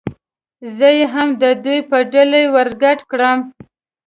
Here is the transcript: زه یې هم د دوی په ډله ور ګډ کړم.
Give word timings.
زه 0.77 0.87
یې 0.97 1.05
هم 1.13 1.29
د 1.41 1.43
دوی 1.63 1.79
په 1.89 1.97
ډله 2.13 2.41
ور 2.53 2.69
ګډ 2.83 2.99
کړم. 3.11 3.39